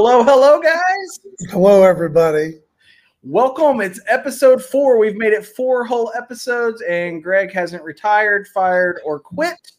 [0.00, 1.50] Hello, hello, guys.
[1.50, 2.60] Hello, everybody.
[3.24, 3.80] Welcome.
[3.80, 4.96] It's episode four.
[4.96, 9.72] We've made it four whole episodes, and Greg hasn't retired, fired, or quit.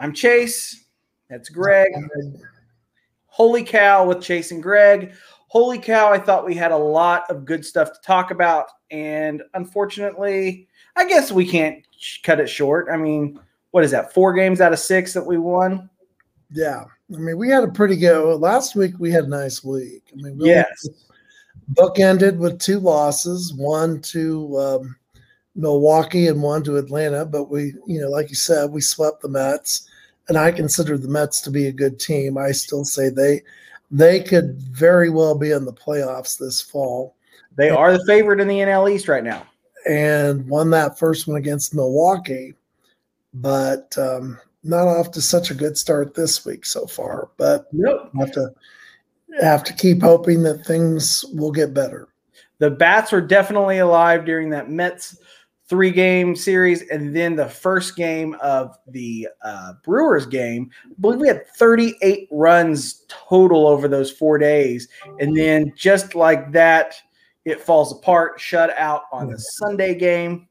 [0.00, 0.86] I'm Chase.
[1.30, 1.92] That's Greg.
[3.26, 5.12] Holy cow with Chase and Greg.
[5.46, 8.66] Holy cow, I thought we had a lot of good stuff to talk about.
[8.90, 11.86] And unfortunately, I guess we can't
[12.24, 12.88] cut it short.
[12.90, 13.38] I mean,
[13.70, 14.12] what is that?
[14.12, 15.88] Four games out of six that we won?
[16.50, 16.82] Yeah.
[17.14, 18.94] I mean, we had a pretty good last week.
[18.98, 20.02] We had a nice week.
[20.12, 20.88] I mean, we yes.
[21.68, 24.96] Book ended with two losses, one to um,
[25.54, 27.24] Milwaukee and one to Atlanta.
[27.24, 29.88] But we, you know, like you said, we swept the Mets,
[30.28, 32.38] and I consider the Mets to be a good team.
[32.38, 33.42] I still say they
[33.90, 37.14] they could very well be in the playoffs this fall.
[37.56, 39.46] They are the favorite in the NL East right now,
[39.88, 42.54] and won that first one against Milwaukee,
[43.34, 47.30] but um, not off to such a good start this week so far.
[47.36, 48.10] But nope.
[48.18, 48.50] have to
[49.40, 52.08] have to keep hoping that things will get better.
[52.58, 55.16] The bats were definitely alive during that Mets
[55.68, 60.70] three game series, and then the first game of the uh, Brewers game.
[60.86, 64.88] I believe we had 38 runs total over those four days,
[65.20, 66.94] and then just like that,
[67.44, 68.40] it falls apart.
[68.40, 70.47] Shut out on the Sunday game,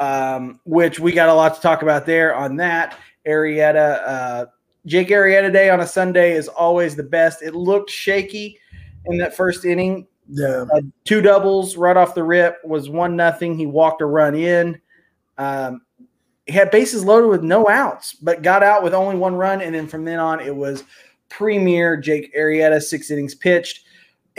[0.00, 2.98] um, which we got a lot to talk about there on that.
[3.26, 4.46] Arrieta, uh,
[4.86, 7.42] Jake Arrieta Day on a Sunday is always the best.
[7.42, 8.58] It looked shaky
[9.06, 10.08] in that first inning.
[10.28, 13.56] Yeah, uh, two doubles right off the rip was one nothing.
[13.56, 14.80] He walked a run in.
[15.38, 15.82] Um,
[16.46, 19.74] he had bases loaded with no outs, but got out with only one run, and
[19.74, 20.84] then from then on it was
[21.28, 23.84] premier Jake Arrieta six innings pitched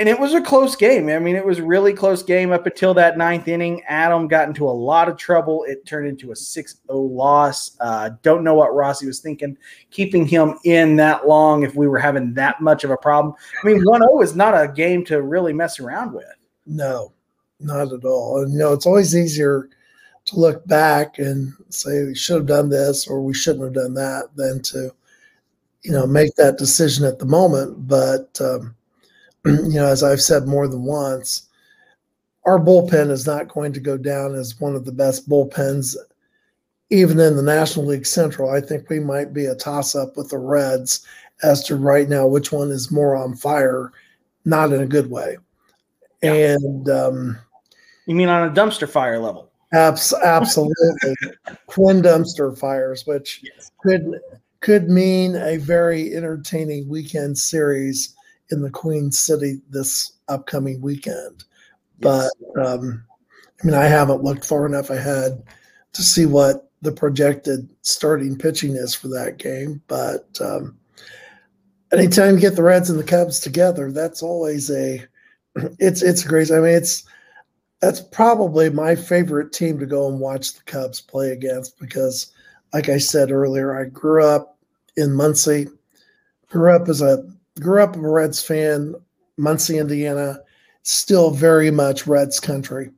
[0.01, 1.09] and it was a close game.
[1.09, 3.83] I mean, it was really close game up until that ninth inning.
[3.87, 5.63] Adam got into a lot of trouble.
[5.67, 7.77] It turned into a 6-0 loss.
[7.79, 9.55] Uh, don't know what Rossi was thinking,
[9.91, 13.35] keeping him in that long if we were having that much of a problem.
[13.63, 16.25] I mean, 1-0 is not a game to really mess around with.
[16.65, 17.13] No,
[17.59, 18.41] not at all.
[18.41, 19.69] And you know, it's always easier
[20.25, 23.93] to look back and say we should have done this or we shouldn't have done
[23.93, 24.95] that than to,
[25.83, 27.87] you know, make that decision at the moment.
[27.87, 28.75] But um,
[29.45, 31.49] you know, as I've said more than once,
[32.45, 35.95] our bullpen is not going to go down as one of the best bullpens,
[36.89, 38.49] even in the National League Central.
[38.49, 41.05] I think we might be a toss up with the Reds
[41.43, 43.91] as to right now which one is more on fire,
[44.45, 45.37] not in a good way.
[46.21, 46.55] Yeah.
[46.55, 47.37] And um,
[48.05, 49.51] you mean on a dumpster fire level?
[49.73, 51.15] Abs- absolutely,
[51.69, 53.71] twin dumpster fires, which yes.
[53.81, 54.19] could
[54.59, 58.15] could mean a very entertaining weekend series
[58.51, 61.43] in the Queen City this upcoming weekend.
[61.99, 62.29] Yes.
[62.55, 63.03] But um,
[63.61, 65.43] I mean, I haven't looked far enough ahead
[65.93, 69.81] to see what the projected starting pitching is for that game.
[69.87, 70.77] But um,
[71.93, 75.05] anytime you get the Reds and the Cubs together, that's always a
[75.79, 76.51] it's it's great.
[76.51, 77.03] I mean, it's
[77.81, 82.31] that's probably my favorite team to go and watch the Cubs play against because,
[82.73, 84.57] like I said earlier, I grew up
[84.97, 85.67] in Muncie,
[86.47, 87.23] grew up as a
[87.59, 88.95] grew up a Reds fan,
[89.37, 90.39] Muncie, Indiana,
[90.83, 92.91] still very much Reds country.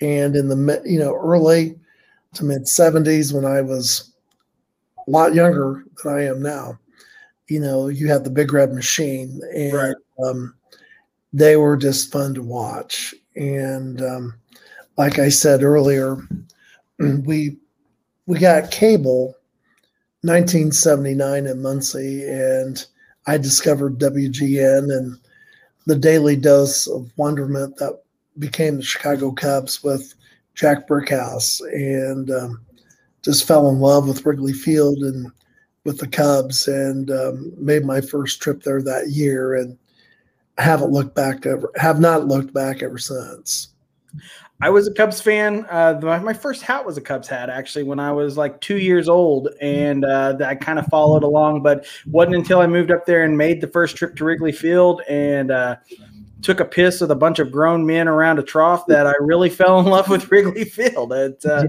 [0.00, 1.78] And in the you know early
[2.34, 4.12] to mid 70s, when I was
[5.06, 6.78] a lot younger than I am now,
[7.48, 9.94] you know, you had the Big Red Machine, and right.
[10.24, 10.54] um,
[11.32, 13.14] they were just fun to watch.
[13.36, 14.34] And um,
[14.96, 16.16] like I said earlier,
[16.98, 17.56] we
[18.26, 19.36] we got cable
[20.22, 22.84] 1979 in Muncie, and
[23.26, 25.18] I discovered WGN and
[25.86, 28.02] the daily dose of wonderment that
[28.38, 30.14] became the Chicago Cubs with
[30.54, 32.64] Jack Brickhouse and um,
[33.22, 35.30] just fell in love with Wrigley Field and
[35.84, 39.78] with the Cubs and um, made my first trip there that year and
[40.58, 43.68] haven't looked back ever have not looked back ever since.
[44.60, 45.66] I was a Cubs fan.
[45.68, 49.06] Uh, my first hat was a Cubs hat, actually, when I was like two years
[49.08, 51.62] old, and uh, I kind of followed along.
[51.62, 55.02] But wasn't until I moved up there and made the first trip to Wrigley Field
[55.08, 55.76] and uh,
[56.40, 59.50] took a piss with a bunch of grown men around a trough that I really
[59.50, 61.12] fell in love with Wrigley Field.
[61.12, 61.64] It's uh,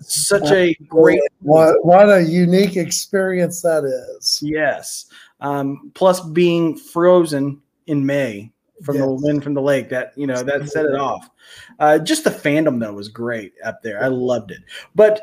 [0.00, 4.40] such a great, what, what a unique experience that is.
[4.42, 5.06] Yes.
[5.40, 8.50] Um, plus being frozen in May
[8.82, 9.04] from yes.
[9.04, 9.88] the wind from the lake.
[9.88, 11.30] That you know that set it off.
[11.78, 14.02] Uh, just the fandom though was great up there.
[14.02, 14.60] I loved it.
[14.94, 15.22] But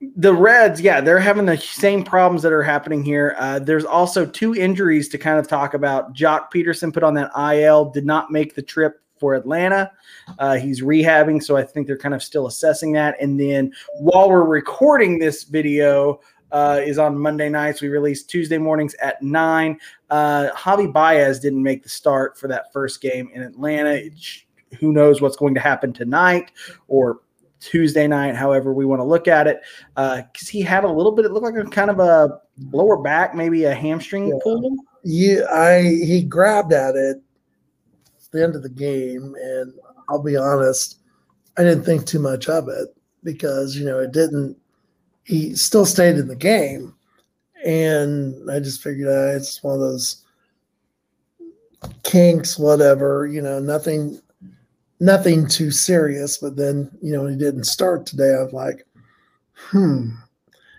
[0.00, 3.34] the Reds, yeah, they're having the same problems that are happening here.
[3.38, 6.14] Uh, there's also two injuries to kind of talk about.
[6.14, 9.90] Joc Pederson put on that IL, did not make the trip for Atlanta.
[10.38, 13.16] Uh, he's rehabbing, so I think they're kind of still assessing that.
[13.20, 16.20] And then while we're recording this video,
[16.52, 17.82] uh, is on Monday nights.
[17.82, 19.78] We release Tuesday mornings at nine.
[20.10, 23.90] Uh, Javi Baez didn't make the start for that first game in Atlanta.
[23.90, 24.14] It,
[24.78, 26.52] who knows what's going to happen tonight
[26.88, 27.20] or
[27.60, 29.60] Tuesday night, however we want to look at it,
[29.94, 31.24] because uh, he had a little bit.
[31.24, 32.40] It looked like a kind of a
[32.70, 34.34] lower back, maybe a hamstring yeah.
[34.42, 34.76] pull.
[35.04, 39.72] Yeah, I he grabbed at it at the end of the game, and
[40.08, 40.98] I'll be honest,
[41.56, 42.88] I didn't think too much of it
[43.24, 44.56] because you know it didn't.
[45.28, 46.94] He still stayed in the game,
[47.64, 50.24] and I just figured uh, it's one of those
[52.02, 53.26] kinks, whatever.
[53.26, 54.20] You know, nothing
[55.00, 56.38] nothing too serious.
[56.38, 58.34] But then, you know, he didn't start today.
[58.34, 58.86] I was like,
[59.54, 60.08] hmm,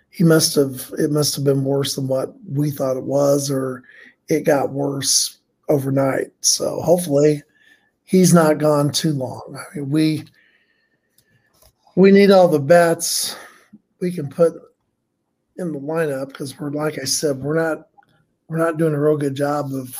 [0.09, 3.83] he must have, it must have been worse than what we thought it was, or
[4.29, 5.37] it got worse
[5.69, 6.31] overnight.
[6.41, 7.43] So hopefully
[8.03, 9.57] he's not gone too long.
[9.57, 10.23] I mean, we,
[11.95, 13.35] we need all the bets
[13.99, 14.53] we can put
[15.57, 17.87] in the lineup because we're, like I said, we're not,
[18.47, 19.95] we're not doing a real good job of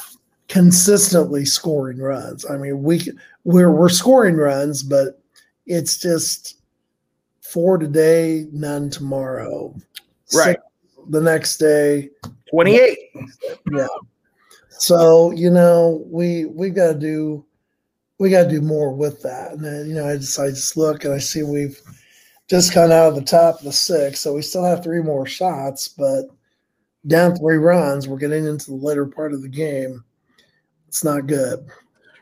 [0.47, 2.45] consistently scoring runs.
[2.49, 3.01] I mean, we
[3.43, 5.21] we're we're scoring runs, but
[5.65, 6.59] it's just
[7.41, 9.75] four today, none tomorrow.
[10.33, 10.57] Right.
[10.57, 10.63] Six
[11.09, 12.09] the next day,
[12.49, 12.99] twenty eight.
[13.71, 13.87] Yeah.
[14.69, 17.45] So you know we we got to do
[18.17, 19.53] we got to do more with that.
[19.53, 21.79] And then, you know I just I just look and I see we've
[22.49, 25.25] just gone out of the top of the six, so we still have three more
[25.25, 26.25] shots, but
[27.07, 30.03] down three runs, we're getting into the later part of the game
[30.89, 31.65] it's not good.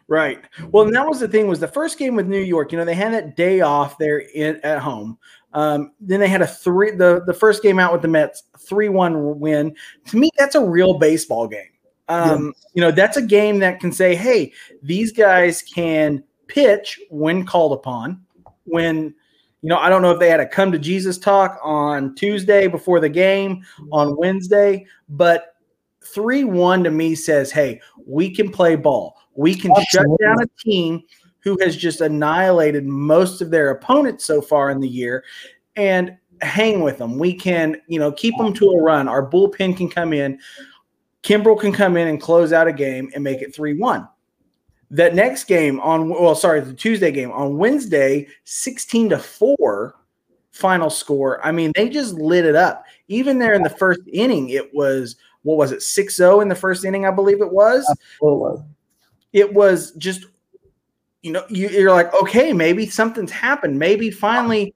[0.09, 0.39] Right.
[0.71, 2.71] Well, and that was the thing was the first game with New York.
[2.71, 5.18] You know, they had that day off there in, at home.
[5.53, 8.89] Um, then they had a three the the first game out with the Mets three
[8.89, 9.75] one win.
[10.07, 11.71] To me, that's a real baseball game.
[12.09, 12.69] Um, yeah.
[12.73, 14.53] You know, that's a game that can say, hey,
[14.83, 18.21] these guys can pitch when called upon.
[18.65, 19.15] When
[19.62, 22.68] you know, I don't know if they had a come to Jesus talk on Tuesday
[22.68, 25.56] before the game on Wednesday, but
[26.04, 29.18] 3 1 to me says, hey, we can play ball.
[29.36, 30.18] We can Absolutely.
[30.18, 31.04] shut down a team
[31.39, 35.24] who has just annihilated most of their opponents so far in the year
[35.75, 37.18] and hang with them.
[37.18, 39.07] We can, you know, keep them to a run.
[39.07, 40.39] Our bullpen can come in.
[41.24, 44.07] Kimbrel can come in and close out a game and make it 3 1.
[44.89, 49.95] That next game on, well, sorry, the Tuesday game on Wednesday, 16 to 4
[50.51, 51.45] final score.
[51.45, 52.86] I mean, they just lit it up.
[53.10, 55.18] Even there in the first inning, it was
[55.48, 58.63] what was it 6-0 in the first inning i believe it was Absolutely.
[59.31, 60.25] it was just
[61.22, 64.74] you know you, you're like okay maybe something's happened maybe finally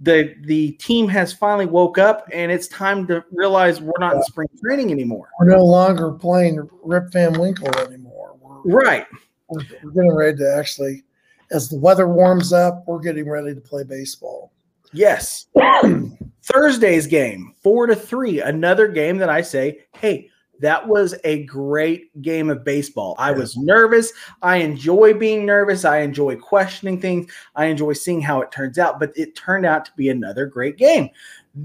[0.00, 4.22] the the team has finally woke up and it's time to realize we're not in
[4.22, 9.06] spring training anymore we're no longer playing rip van winkle anymore we're, right
[9.48, 11.02] we're, we're getting ready to actually
[11.50, 14.52] as the weather warms up we're getting ready to play baseball
[14.94, 15.46] Yes.
[16.44, 18.40] Thursday's game, four to three.
[18.40, 20.30] Another game that I say, hey,
[20.60, 23.16] that was a great game of baseball.
[23.18, 24.12] I was nervous.
[24.40, 25.84] I enjoy being nervous.
[25.84, 27.30] I enjoy questioning things.
[27.56, 30.76] I enjoy seeing how it turns out, but it turned out to be another great
[30.76, 31.10] game.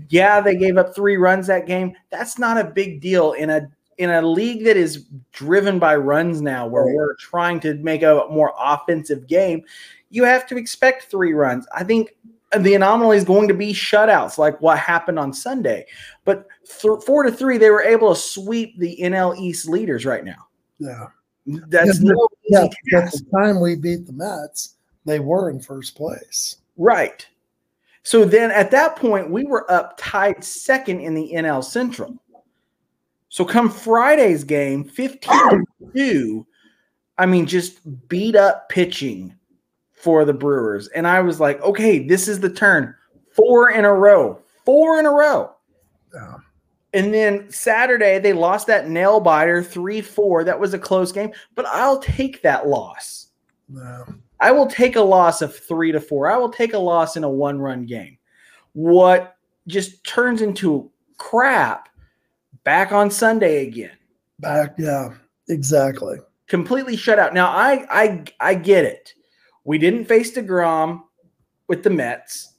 [0.10, 1.96] Yeah, they gave up three runs that game.
[2.10, 6.42] That's not a big deal in a in a league that is driven by runs
[6.42, 9.62] now, where we're trying to make a more offensive game.
[10.10, 11.68] You have to expect three runs.
[11.76, 12.16] I think
[12.58, 15.86] the anomaly is going to be shutouts like what happened on Sunday.
[16.24, 20.24] But th- four to three, they were able to sweep the NL East leaders right
[20.24, 20.48] now.
[20.80, 21.08] Yeah.
[21.46, 22.64] That's yeah, no yeah,
[22.98, 24.76] at the time we beat the Mets,
[25.06, 26.58] they were in first place.
[26.78, 27.28] Right.
[28.04, 32.16] So then at that point, we were up tied second in the NL Central.
[33.30, 35.64] So come Friday's game, 15
[35.96, 36.48] 2,
[37.18, 39.36] I mean, just beat up pitching
[39.92, 40.88] for the Brewers.
[40.90, 42.96] And I was like, okay, this is the turn.
[43.32, 44.40] Four in a row.
[44.66, 45.52] Four in a row.
[46.94, 50.44] And then Saturday, they lost that nail biter 3 4.
[50.44, 53.28] That was a close game, but I'll take that loss.
[53.72, 54.06] Yeah.
[54.40, 56.32] I will take a loss of three to four.
[56.32, 58.18] I will take a loss in a one run game.
[58.74, 59.36] What
[59.68, 61.89] just turns into crap
[62.64, 63.92] back on Sunday again.
[64.40, 65.14] Back, yeah,
[65.48, 66.18] exactly.
[66.48, 67.34] Completely shut out.
[67.34, 69.14] Now I I I get it.
[69.64, 71.02] We didn't face DeGrom
[71.68, 72.54] with the Mets.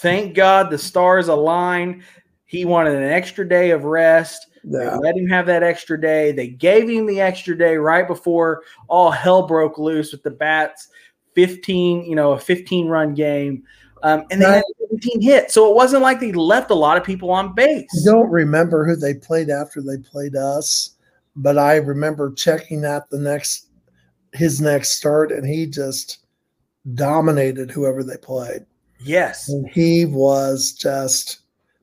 [0.00, 2.02] Thank God the stars aligned.
[2.44, 4.46] He wanted an extra day of rest.
[4.64, 4.78] Yeah.
[4.78, 6.32] They let him have that extra day.
[6.32, 10.88] They gave him the extra day right before all hell broke loose with the bats.
[11.34, 13.62] 15, you know, a 15 run game.
[14.02, 15.54] Um, and they had 17 hits.
[15.54, 17.88] So it wasn't like they left a lot of people on base.
[18.06, 20.96] I don't remember who they played after they played us,
[21.36, 23.66] but I remember checking that the next
[24.32, 26.18] his next start, and he just
[26.94, 28.64] dominated whoever they played.
[29.00, 29.48] Yes.
[29.48, 31.40] And he was just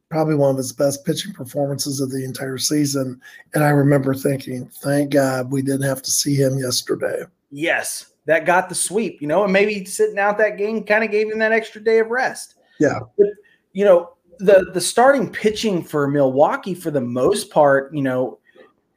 [0.09, 3.19] probably one of his best pitching performances of the entire season.
[3.53, 7.24] And I remember thinking, thank God we didn't have to see him yesterday.
[7.51, 11.10] Yes, that got the sweep, you know, and maybe sitting out that game kind of
[11.10, 12.55] gave him that extra day of rest.
[12.79, 13.00] Yeah.
[13.17, 13.27] But,
[13.72, 18.38] you know, the the starting pitching for Milwaukee for the most part, you know,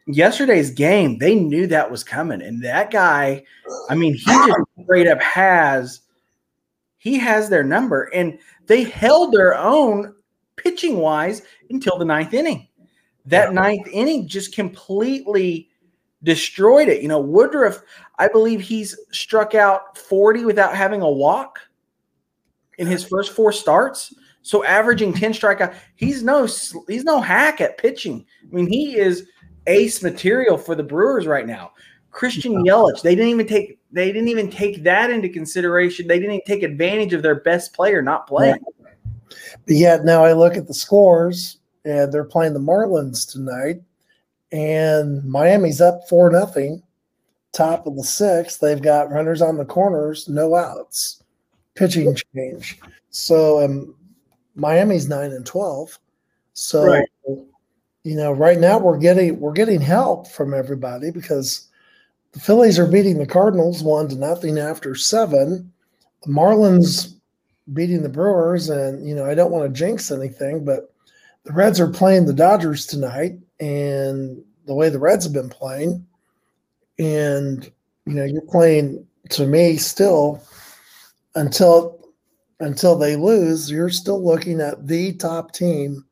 [0.07, 2.43] yesterday's game, they knew that was coming.
[2.43, 3.45] And that guy,
[3.89, 6.01] I mean, he just straight up has
[6.99, 8.11] he has their number.
[8.13, 10.15] And they held their own
[10.57, 12.69] pitching wise until the ninth inning.
[13.27, 13.61] That yeah.
[13.61, 15.70] ninth inning just completely
[16.23, 17.03] destroyed it.
[17.03, 17.83] You know, Woodruff,
[18.19, 21.59] I believe he's struck out 40 without having a walk
[22.79, 24.15] in his first four starts.
[24.43, 26.49] So averaging 10 strikeout, he's no
[26.89, 28.25] he's no hack at pitching.
[28.43, 29.27] I mean, he is
[29.67, 31.73] ace material for the Brewers right now.
[32.11, 36.07] Christian Yelich, they didn't even take they didn't even take that into consideration.
[36.07, 38.59] They didn't even take advantage of their best player not playing.
[39.29, 43.83] But yet now I look at the scores and they're playing the Marlins tonight,
[44.53, 46.83] and Miami's up four nothing,
[47.53, 48.61] top of the sixth.
[48.61, 51.23] They've got runners on the corners, no outs,
[51.75, 52.81] pitching change.
[53.11, 53.95] So um,
[54.55, 55.99] Miami's nine and twelve.
[56.53, 57.09] So right.
[58.05, 61.69] you know, right now we're getting we're getting help from everybody because
[62.33, 65.73] the Phillies are beating the Cardinals one to nothing after seven.
[66.23, 67.15] The Marlins
[67.73, 70.93] beating the Brewers, and you know, I don't want to jinx anything, but
[71.45, 76.07] the Reds are playing the Dodgers tonight, and the way the Reds have been playing,
[76.99, 77.71] and
[78.07, 80.43] you know, you're playing to me still
[81.35, 81.99] until
[82.61, 86.05] until they lose, you're still looking at the top team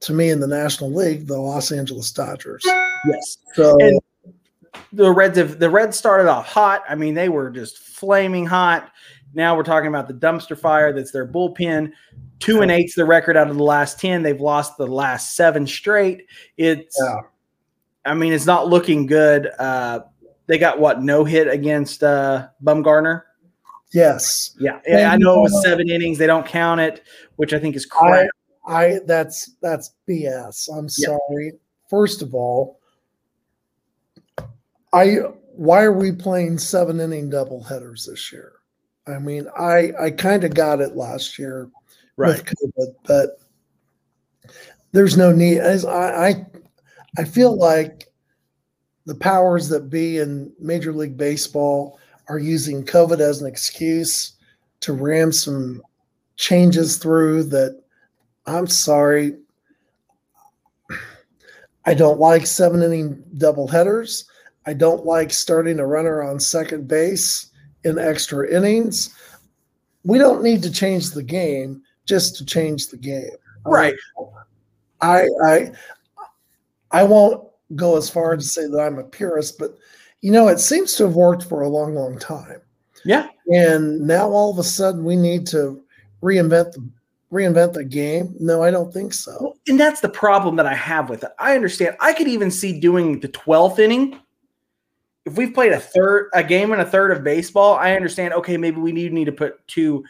[0.00, 2.62] to me in the National League, the Los Angeles Dodgers.
[2.64, 3.38] Yes.
[3.54, 4.00] So and
[4.92, 6.82] the Reds have the Reds started off hot.
[6.88, 8.90] I mean, they were just flaming hot.
[9.34, 11.92] Now we're talking about the dumpster fire that's their bullpen.
[12.38, 14.22] Two and eight's the record out of the last 10.
[14.22, 16.26] They've lost the last seven straight.
[16.56, 17.20] It's, yeah.
[18.04, 19.48] I mean, it's not looking good.
[19.58, 20.00] Uh,
[20.46, 23.22] they got what, no hit against uh, Bumgarner?
[23.92, 24.56] Yes.
[24.58, 24.80] Yeah.
[24.86, 26.18] yeah I know it was seven innings.
[26.18, 27.02] They don't count it,
[27.36, 28.26] which I think is crap.
[28.66, 30.68] I, I that's that's BS.
[30.76, 31.52] I'm sorry.
[31.88, 32.80] First of all,
[34.92, 35.16] I
[35.54, 38.52] why are we playing seven inning double headers this year?
[39.06, 41.68] I mean, I I kind of got it last year
[42.16, 42.36] right.
[42.36, 43.40] with COVID, but
[44.92, 45.58] there's no need.
[45.58, 46.46] As I, I
[47.18, 48.08] I feel like
[49.06, 54.34] the powers that be in Major League Baseball are using COVID as an excuse
[54.80, 55.82] to ram some
[56.36, 57.82] changes through that
[58.46, 59.36] I'm sorry.
[61.84, 64.24] I don't like seven inning double headers.
[64.66, 67.50] I don't like starting a runner on second base
[67.84, 69.14] in extra innings.
[70.04, 73.30] We don't need to change the game just to change the game.
[73.64, 73.94] Right.
[75.00, 75.72] I I
[76.90, 79.76] I won't go as far to say that I'm a purist, but
[80.20, 82.60] you know, it seems to have worked for a long, long time.
[83.04, 83.28] Yeah.
[83.48, 85.82] And now all of a sudden we need to
[86.22, 86.88] reinvent the
[87.32, 88.34] reinvent the game.
[88.38, 89.56] No, I don't think so.
[89.66, 91.30] And that's the problem that I have with it.
[91.38, 91.96] I understand.
[91.98, 94.20] I could even see doing the 12th inning
[95.24, 98.34] if we've played a third a game and a third of baseball, I understand.
[98.34, 100.04] Okay, maybe we need need to put two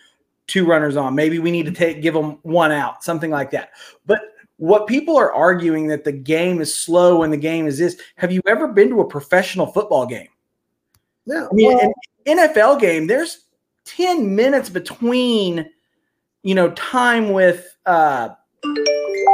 [0.47, 1.15] two runners on.
[1.15, 3.71] Maybe we need to take give them one out, something like that.
[4.07, 4.21] But
[4.57, 8.01] what people are arguing that the game is slow and the game is this.
[8.17, 10.29] Have you ever been to a professional football game?
[11.27, 11.49] Yeah.
[11.51, 11.93] I mean, well,
[12.27, 13.47] NFL game, there's
[13.87, 15.69] 10 minutes between,
[16.43, 18.31] you know, time with uh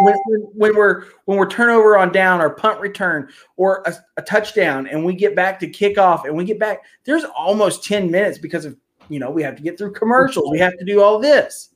[0.00, 0.16] when,
[0.54, 5.04] when, we're when we're turnover on down or punt return or a, a, touchdown and
[5.04, 8.76] we get back to kickoff and we get back there's almost 10 minutes because of
[9.08, 10.50] you know we have to get through commercials.
[10.50, 11.70] We have to do all this.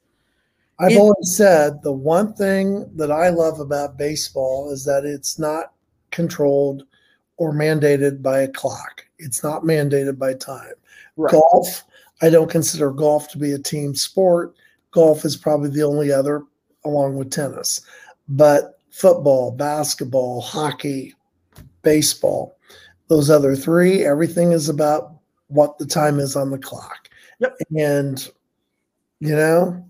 [0.78, 5.38] I've it, always said the one thing that i love about baseball is that it's
[5.38, 5.72] not
[6.10, 6.84] controlled
[7.38, 9.06] or mandated by a clock.
[9.18, 10.74] It's not mandated by time.
[11.16, 11.32] Right.
[11.32, 11.84] golf
[12.22, 14.54] i don't consider golf to be a team sport.
[14.90, 16.44] Golf is probably the only other
[16.84, 17.80] along with tennis
[18.28, 21.14] but football, basketball, hockey,
[21.82, 22.56] baseball,
[23.08, 25.14] those other three, everything is about
[25.48, 27.08] what the time is on the clock.
[27.40, 27.56] Yep.
[27.76, 28.30] And,
[29.20, 29.84] you know,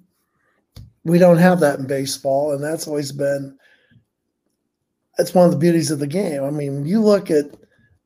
[1.05, 2.53] we don't have that in baseball.
[2.53, 3.57] And that's always been,
[5.19, 6.43] that's one of the beauties of the game.
[6.43, 7.47] I mean, you look at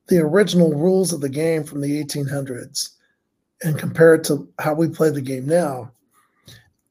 [0.08, 2.90] the original rules of the game from the 1800s
[3.62, 5.90] and compare it to how we play the game now,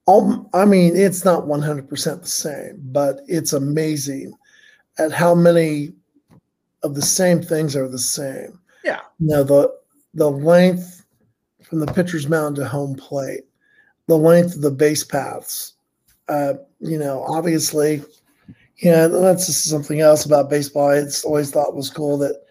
[0.06, 4.34] all, I mean, it's not 100% the same, but it's amazing
[5.00, 5.94] at how many
[6.84, 8.60] of the same things are the same.
[8.84, 9.02] Yeah.
[9.20, 9.74] You know, the
[10.14, 11.06] the length
[11.64, 13.44] from the pitcher's mound to home plate,
[14.08, 15.76] the length of the base paths
[16.28, 18.04] uh, you know, obviously,
[18.78, 20.90] yeah, that's just something else about baseball.
[20.90, 22.42] I always thought was cool that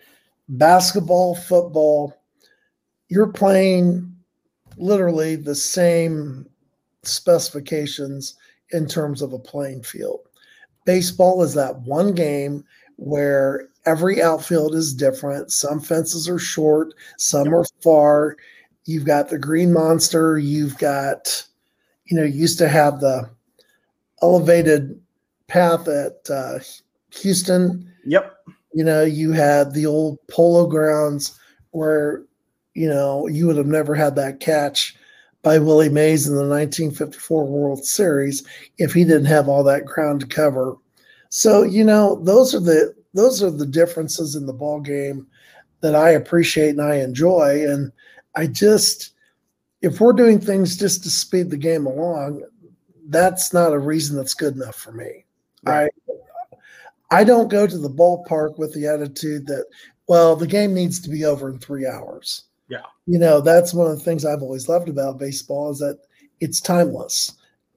[0.48, 2.14] basketball, football,
[3.08, 4.14] you're playing
[4.76, 6.46] literally the same
[7.06, 8.36] specifications
[8.70, 10.20] in terms of a playing field.
[10.84, 12.64] Baseball is that one game
[12.96, 15.50] where every outfield is different.
[15.50, 18.36] Some fences are short, some are far.
[18.84, 21.44] You've got the green monster, you've got,
[22.04, 23.30] you know, used to have the
[24.22, 25.00] elevated
[25.48, 26.58] path at uh,
[27.10, 27.90] Houston.
[28.04, 28.34] Yep.
[28.74, 31.38] You know, you had the old polo grounds
[31.70, 32.24] where,
[32.74, 34.96] you know, you would have never had that catch
[35.44, 38.42] by Willie Mays in the 1954 World Series
[38.78, 40.76] if he didn't have all that ground to cover.
[41.28, 45.28] So, you know, those are the those are the differences in the ball game
[45.82, 47.64] that I appreciate and I enjoy.
[47.68, 47.92] And
[48.34, 49.12] I just
[49.82, 52.42] if we're doing things just to speed the game along,
[53.08, 55.24] that's not a reason that's good enough for me.
[55.62, 55.90] Right.
[56.10, 56.14] I
[57.10, 59.66] I don't go to the ballpark with the attitude that,
[60.08, 62.44] well, the game needs to be over in three hours.
[62.74, 62.86] Yeah.
[63.06, 65.98] You know, that's one of the things I've always loved about baseball is that
[66.40, 67.32] it's timeless.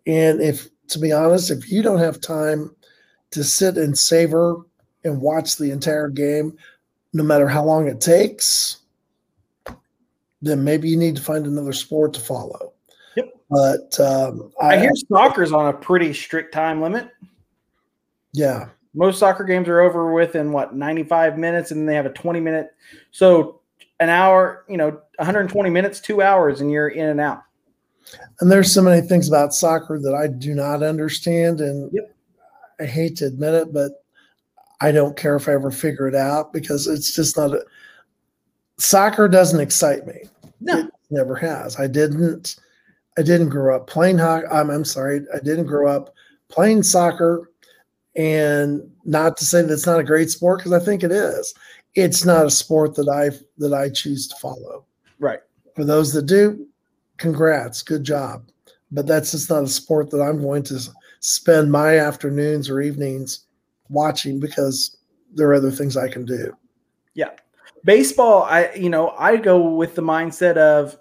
[0.08, 2.76] And if to be honest, if you don't have time
[3.32, 4.58] to sit and savor
[5.04, 6.58] and watch the entire game,
[7.14, 8.78] no matter how long it takes,
[10.42, 12.74] then maybe you need to find another sport to follow.
[13.16, 13.30] Yep.
[13.50, 17.10] But um, I, I hear soccer's on a pretty strict time limit.
[18.34, 18.70] Yeah.
[18.94, 22.70] Most soccer games are over within what 95 minutes, and they have a 20 minute.
[23.12, 23.57] So
[24.00, 27.44] an hour, you know, 120 minutes, two hours, and you're in and out.
[28.40, 32.16] And there's so many things about soccer that I do not understand, and yep.
[32.80, 34.04] I hate to admit it, but
[34.80, 37.66] I don't care if I ever figure it out because it's just not a
[38.78, 40.24] soccer doesn't excite me.
[40.62, 41.80] No, it never has.
[41.80, 42.56] I didn't.
[43.18, 44.46] I didn't grow up playing hockey.
[44.52, 45.22] I'm, I'm sorry.
[45.34, 46.14] I didn't grow up
[46.50, 47.50] playing soccer,
[48.16, 51.54] and not to say that it's not a great sport because I think it is.
[51.98, 54.86] It's not a sport that I that I choose to follow.
[55.20, 55.40] Right.
[55.76, 56.68] For those that do,
[57.18, 58.48] congrats, good job.
[58.92, 60.80] But that's just not a sport that I'm going to
[61.22, 63.48] spend my afternoons or evenings
[63.90, 64.98] watching because
[65.34, 66.56] there are other things I can do.
[67.16, 67.32] Yeah.
[67.84, 70.98] Baseball, I you know, I go with the mindset of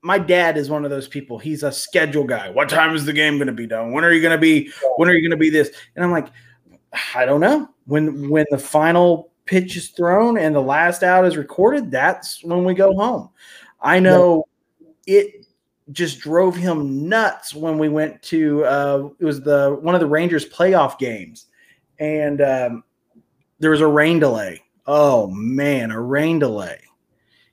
[0.00, 1.38] my dad is one of those people.
[1.38, 2.48] He's a schedule guy.
[2.48, 3.92] What time is the game going to be done?
[3.92, 5.70] When are you going to be when are you going to be this?
[5.96, 6.28] And I'm like,
[7.14, 7.68] I don't know.
[7.84, 12.62] When when the final pitch is thrown and the last out is recorded, that's when
[12.62, 13.28] we go home.
[13.82, 14.44] I know
[15.06, 15.18] yeah.
[15.18, 15.46] it
[15.90, 20.06] just drove him nuts when we went to uh, it was the one of the
[20.06, 21.46] Rangers playoff games,
[21.98, 22.84] and um,
[23.58, 24.62] there was a rain delay.
[24.86, 26.78] Oh man, a rain delay.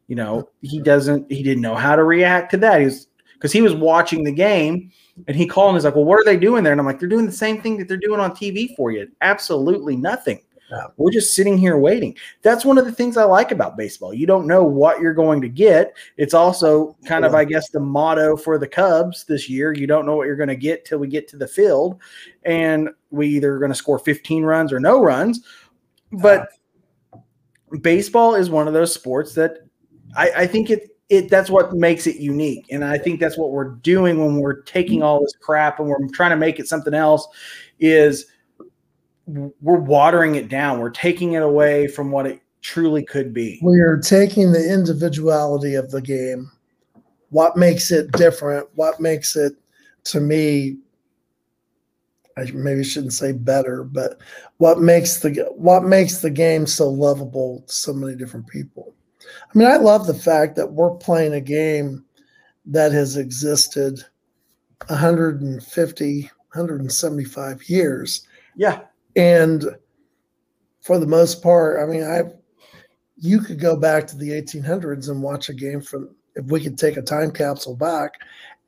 [0.05, 2.79] You know, he doesn't he didn't know how to react to that.
[2.79, 4.91] He's because he was watching the game
[5.27, 6.73] and he called and he's like, Well, what are they doing there?
[6.73, 9.07] And I'm like, They're doing the same thing that they're doing on TV for you.
[9.21, 10.41] Absolutely nothing.
[10.69, 10.87] Yeah.
[10.97, 12.15] We're just sitting here waiting.
[12.41, 14.13] That's one of the things I like about baseball.
[14.13, 15.95] You don't know what you're going to get.
[16.17, 17.29] It's also kind yeah.
[17.29, 19.73] of, I guess, the motto for the Cubs this year.
[19.73, 22.01] You don't know what you're going to get till we get to the field.
[22.43, 25.45] And we either are going to score 15 runs or no runs.
[26.11, 26.49] But
[27.13, 27.79] yeah.
[27.81, 29.59] baseball is one of those sports that
[30.15, 33.51] I, I think it it that's what makes it unique and i think that's what
[33.51, 36.93] we're doing when we're taking all this crap and we're trying to make it something
[36.93, 37.25] else
[37.79, 38.25] is
[39.27, 40.79] we're watering it down.
[40.79, 43.59] We're taking it away from what it truly could be.
[43.61, 46.49] We're taking the individuality of the game.
[47.29, 48.67] What makes it different?
[48.75, 49.53] What makes it,
[50.05, 50.77] to me,
[52.37, 54.19] I maybe shouldn't say better, but
[54.57, 58.93] what makes the what makes the game so lovable to so many different people?
[59.21, 62.05] I mean, I love the fact that we're playing a game
[62.67, 63.99] that has existed
[64.87, 68.27] 150, 175 years.
[68.55, 68.81] Yeah.
[69.17, 69.65] And
[70.79, 72.23] for the most part, I mean, I
[73.17, 76.77] you could go back to the 1800s and watch a game from if we could
[76.77, 78.13] take a time capsule back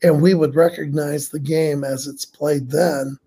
[0.02, 3.18] and we would recognize the game as it's played then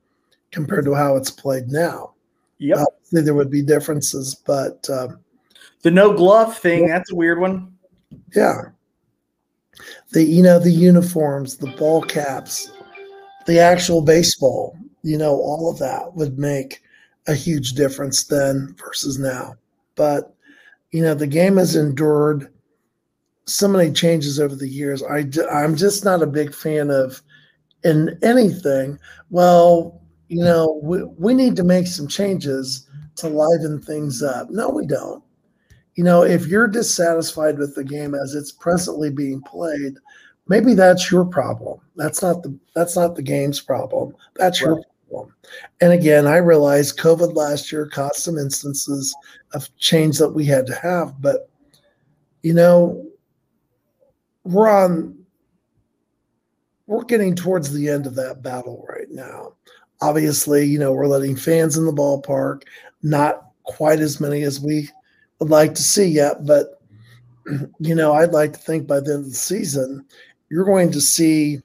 [0.51, 2.13] compared to how it's played now.
[2.59, 2.79] Yep.
[2.79, 5.21] Obviously, there would be differences, but um,
[5.83, 7.73] the no glove thing, that's a weird one.
[8.35, 8.63] Yeah.
[10.11, 12.73] The you know, the uniforms, the ball caps,
[13.47, 16.83] the actual baseball, you know, all of that would make
[17.27, 19.55] a huge difference then versus now.
[19.95, 20.35] But
[20.91, 22.53] you know, the game has endured
[23.47, 25.03] so many changes over the years.
[25.03, 27.23] I I'm just not a big fan of
[27.85, 28.99] in anything.
[29.31, 34.51] Well, you know, we, we need to make some changes to liven things up.
[34.51, 35.23] No, we don't.
[35.95, 39.95] You know, if you're dissatisfied with the game as it's presently being played,
[40.49, 41.81] maybe that's your problem.
[41.97, 44.15] That's not the that's not the game's problem.
[44.37, 44.85] That's your Right.
[45.12, 45.35] Problem.
[45.81, 49.14] And again, I realize COVID last year caused some instances
[49.53, 51.48] of change that we had to have, but
[52.42, 53.07] you know,
[54.44, 55.16] we're on
[56.87, 59.53] we're getting towards the end of that battle right now.
[60.01, 62.62] Obviously, you know, we're letting fans in the ballpark,
[63.03, 64.88] not quite as many as we
[65.38, 66.81] would like to see yet, but
[67.79, 70.05] you know, I'd like to think by the end of the season,
[70.51, 71.61] you're going to see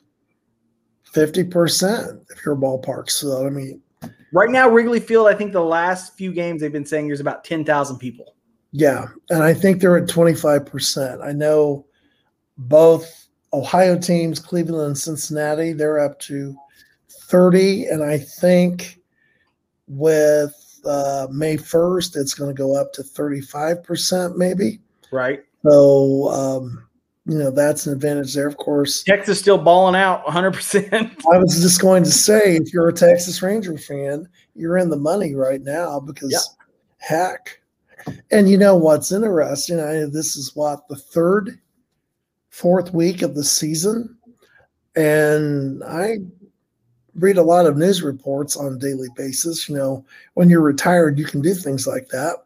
[1.18, 3.10] 50% if your ballpark.
[3.10, 3.82] So, I mean,
[4.34, 7.44] Right now, Wrigley Field, I think the last few games they've been saying there's about
[7.44, 8.36] 10,000 people.
[8.72, 9.08] yeah.
[9.30, 11.26] And I think they're at 25%.
[11.26, 11.86] I know
[12.58, 16.56] both Ohio teams, Cleveland and Cincinnati, they're up to
[17.10, 17.86] 30.
[17.86, 19.00] And I think
[19.88, 24.80] with uh, May 1st, it's going to go up to 35%, maybe.
[25.12, 25.44] Right.
[25.64, 26.87] So, um,
[27.28, 28.48] you know, that's an advantage there.
[28.48, 30.94] Of course, Texas still balling out 100%.
[31.34, 34.98] I was just going to say, if you're a Texas Ranger fan, you're in the
[34.98, 36.40] money right now because Yeah.
[36.98, 37.62] heck.
[38.32, 39.80] And you know what's interesting?
[39.82, 41.60] I, this is what the third,
[42.50, 44.18] fourth week of the season,
[44.96, 46.20] and I
[47.16, 49.68] read a lot of news reports on a daily basis.
[49.68, 52.38] You know, when you're retired, you can do things like that,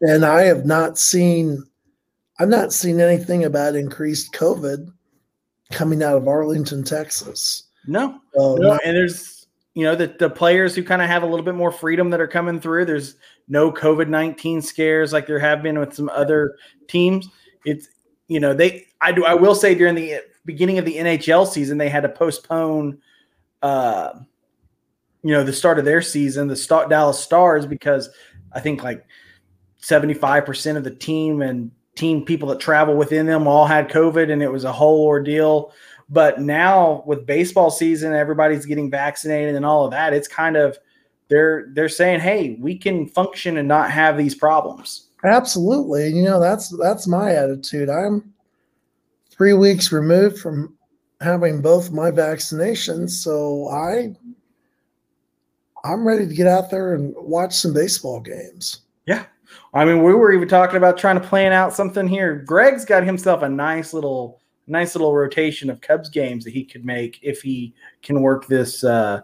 [0.00, 1.62] and I have not seen,
[2.38, 4.92] I've not seeing anything about increased COVID
[5.72, 7.64] coming out of Arlington, Texas.
[7.86, 8.20] no.
[8.34, 11.44] So, No, and there's you know the the players who kind of have a little
[11.44, 12.84] bit more freedom that are coming through.
[12.84, 13.16] There's
[13.48, 17.28] no COVID nineteen scares like there have been with some other teams.
[17.64, 17.88] It's
[18.28, 21.78] you know they I do I will say during the beginning of the NHL season
[21.78, 22.98] they had to postpone
[23.62, 24.12] uh
[25.22, 28.08] you know the start of their season the Dallas Stars because
[28.52, 29.04] I think like
[29.82, 34.42] 75% of the team and team people that travel within them all had COVID and
[34.42, 35.72] it was a whole ordeal.
[36.08, 40.14] But now with baseball season, everybody's getting vaccinated and all of that.
[40.14, 40.78] It's kind of
[41.28, 45.08] they're they're saying, hey, we can function and not have these problems.
[45.24, 46.08] Absolutely.
[46.08, 47.90] You know, that's that's my attitude.
[47.90, 48.32] I'm
[49.30, 50.76] three weeks removed from
[51.20, 54.14] having both my vaccinations, so I
[55.84, 58.82] I'm ready to get out there and watch some baseball games.
[59.06, 59.24] Yeah.
[59.74, 62.36] I mean, we were even talking about trying to plan out something here.
[62.36, 66.84] Greg's got himself a nice little nice little rotation of Cubs games that he could
[66.84, 69.22] make if he can work this uh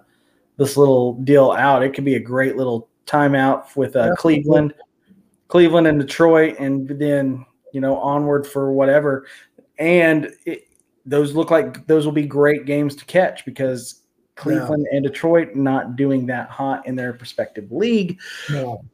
[0.57, 1.83] this little deal out.
[1.83, 4.15] It could be a great little timeout with uh, Yeah.
[4.17, 4.75] Cleveland,
[5.49, 9.27] Cleveland and Detroit, and then you know onward for whatever.
[9.79, 10.69] And it,
[11.07, 14.03] those look like those will be great games to catch because
[14.37, 18.19] Cleveland and Detroit not doing that hot in their respective league.
[18.51, 18.85] No.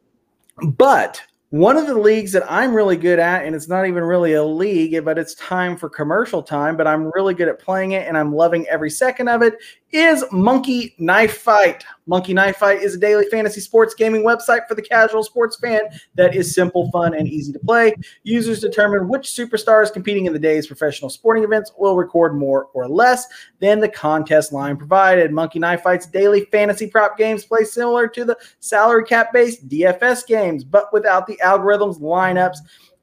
[0.61, 1.21] But
[1.51, 4.43] one of the leagues that I'm really good at, and it's not even really a
[4.43, 8.17] league, but it's time for commercial time, but I'm really good at playing it and
[8.17, 9.57] I'm loving every second of it,
[9.91, 11.83] is Monkey Knife Fight.
[12.11, 15.83] Monkey Knife Fight is a daily fantasy sports gaming website for the casual sports fan
[16.15, 17.95] that is simple, fun, and easy to play.
[18.23, 22.89] Users determine which superstars competing in the day's professional sporting events will record more or
[22.89, 23.27] less
[23.59, 25.31] than the contest line provided.
[25.31, 30.27] Monkey Knife Fight's daily fantasy prop games play similar to the salary cap based DFS
[30.27, 32.57] games, but without the algorithms, lineups,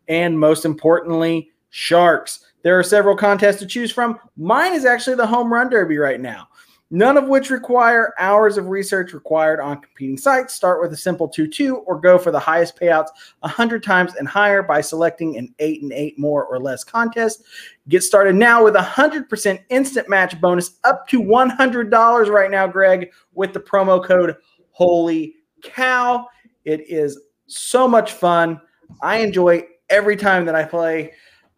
[0.09, 2.40] and most importantly, sharks.
[2.62, 4.18] There are several contests to choose from.
[4.37, 6.49] Mine is actually the home run derby right now.
[6.90, 10.55] None of which require hours of research required on competing sites.
[10.55, 13.09] Start with a simple 2 2 or go for the highest payouts
[13.40, 17.44] 100 times and higher by selecting an 8 and 8 more or less contest.
[17.88, 23.12] Get started now with a 100% instant match bonus up to $100 right now, Greg,
[23.35, 24.37] with the promo code
[24.70, 26.27] Holy Cow.
[26.64, 28.61] It is so much fun.
[29.03, 31.12] I enjoy every time that I play.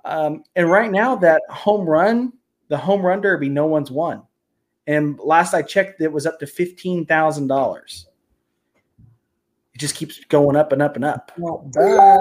[0.04, 2.32] Um, and right now, that home run,
[2.68, 4.22] the home run derby, no one's won.
[4.90, 8.08] And last I checked, it was up to fifteen thousand dollars.
[9.72, 11.30] It just keeps going up and up and up.
[11.38, 12.18] Not bad.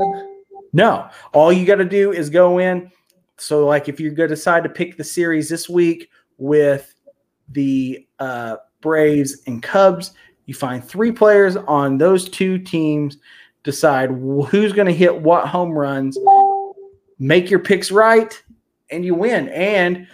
[0.71, 2.91] No, all you got to do is go in.
[3.37, 6.93] So, like, if you're going to decide to pick the series this week with
[7.47, 10.11] the uh, Braves and Cubs,
[10.45, 13.17] you find three players on those two teams,
[13.63, 16.19] decide who's going to hit what home runs,
[17.17, 18.39] make your picks right,
[18.91, 19.49] and you win.
[19.49, 20.07] And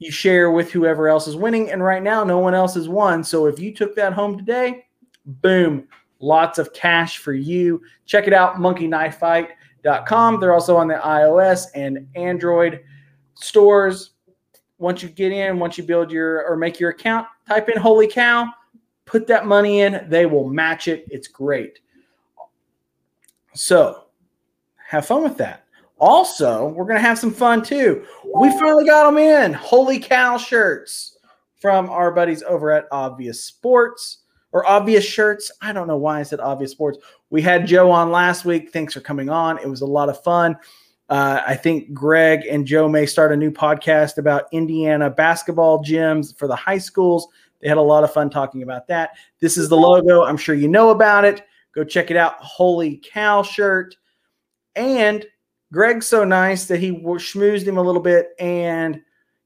[0.00, 1.70] you share with whoever else is winning.
[1.70, 3.22] And right now, no one else has won.
[3.22, 4.86] So, if you took that home today,
[5.24, 5.86] boom,
[6.18, 7.80] lots of cash for you.
[8.06, 9.50] Check it out, Monkey Knife Fight
[10.06, 10.40] com.
[10.40, 12.80] They're also on the iOS and Android
[13.34, 14.10] stores.
[14.78, 18.06] Once you get in, once you build your or make your account, type in holy
[18.06, 18.46] cow,
[19.04, 21.04] put that money in, they will match it.
[21.10, 21.80] It's great.
[23.54, 24.04] So
[24.88, 25.64] have fun with that.
[26.00, 28.04] Also, we're going to have some fun too.
[28.34, 29.52] We finally got them in.
[29.52, 31.18] Holy cow shirts
[31.60, 34.18] from our buddies over at Obvious Sports
[34.52, 35.50] or Obvious Shirts.
[35.60, 36.98] I don't know why I said Obvious Sports.
[37.28, 38.72] We had Joe on last week.
[38.72, 39.58] Thanks for coming on.
[39.58, 40.56] It was a lot of fun.
[41.10, 46.36] Uh, I think Greg and Joe may start a new podcast about Indiana basketball gyms
[46.38, 47.28] for the high schools.
[47.60, 49.10] They had a lot of fun talking about that.
[49.40, 50.22] This is the logo.
[50.22, 51.44] I'm sure you know about it.
[51.74, 52.34] Go check it out.
[52.36, 53.96] Holy cow shirt.
[54.76, 55.26] And
[55.72, 58.30] Greg's so nice that he schmoozed him a little bit.
[58.38, 59.00] And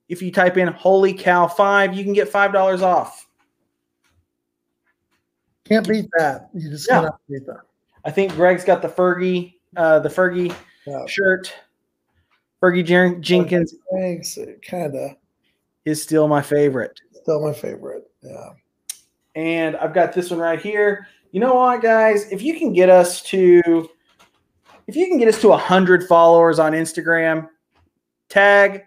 [0.09, 3.29] if you type in Holy cow five, you can get $5 off.
[5.65, 6.51] Can't beat that.
[6.55, 7.01] You just yeah.
[7.01, 7.63] cannot beat that.
[8.05, 10.55] I think Greg's got the Fergie, uh, the Fergie
[10.87, 11.07] yeah.
[11.07, 11.53] shirt.
[12.63, 13.75] Fergie Jer- Jenkins.
[13.93, 14.39] Thanks.
[14.69, 15.17] Kind of
[15.85, 17.01] is still my favorite.
[17.13, 18.05] Still my favorite.
[18.23, 18.51] Yeah.
[19.35, 21.07] And I've got this one right here.
[21.33, 22.31] You know what, guys?
[22.31, 23.89] If you can get us to,
[24.87, 27.49] if you can get us to hundred followers on Instagram,
[28.29, 28.83] tag,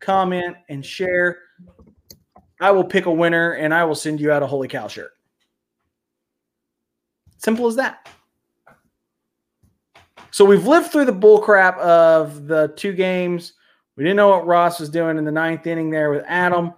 [0.00, 1.38] comment, and share.
[2.60, 5.10] I will pick a winner and I will send you out a holy cow shirt.
[7.36, 8.08] Simple as that.
[10.30, 13.54] So we've lived through the bullcrap of the two games.
[13.96, 16.72] We didn't know what Ross was doing in the ninth inning there with Adam.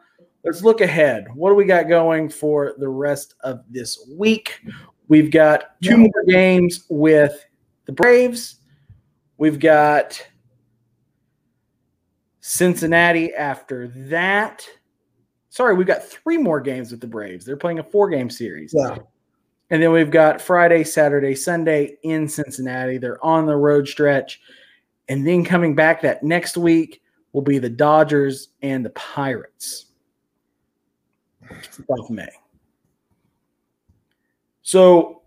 [0.45, 1.27] Let's look ahead.
[1.35, 4.61] What do we got going for the rest of this week?
[5.09, 7.45] We've got two more games with
[7.89, 8.57] the Braves.
[9.39, 10.25] We've got
[12.41, 14.69] Cincinnati after that.
[15.49, 17.47] Sorry, we've got three more games with the Braves.
[17.47, 18.75] They're playing a four game series.
[18.77, 18.99] Yeah.
[19.71, 22.99] And then we've got Friday, Saturday, Sunday in Cincinnati.
[22.99, 24.41] They're on the road stretch.
[25.09, 27.01] And then coming back that next week
[27.33, 29.87] will be the Dodgers and the Pirates.
[31.89, 32.29] Of May.
[34.61, 35.23] So,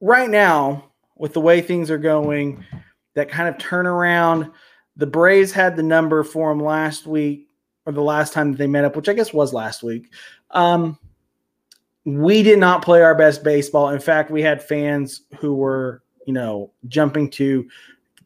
[0.00, 2.64] right now, with the way things are going,
[3.14, 4.52] that kind of turnaround,
[4.96, 7.48] the Braves had the number for them last week
[7.84, 10.12] or the last time that they met up, which I guess was last week.
[10.50, 10.98] Um,
[12.04, 13.90] we did not play our best baseball.
[13.90, 17.68] In fact, we had fans who were, you know, jumping to